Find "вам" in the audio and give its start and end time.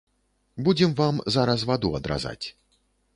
1.01-1.21